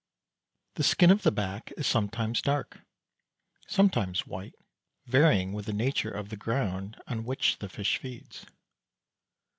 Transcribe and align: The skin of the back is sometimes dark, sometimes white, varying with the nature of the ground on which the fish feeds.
The 0.77 0.83
skin 0.83 1.11
of 1.11 1.21
the 1.21 1.31
back 1.31 1.71
is 1.77 1.85
sometimes 1.85 2.41
dark, 2.41 2.79
sometimes 3.67 4.25
white, 4.25 4.55
varying 5.05 5.53
with 5.53 5.67
the 5.67 5.73
nature 5.73 6.09
of 6.09 6.29
the 6.29 6.37
ground 6.37 6.99
on 7.05 7.23
which 7.23 7.59
the 7.59 7.69
fish 7.69 7.99
feeds. 7.99 8.47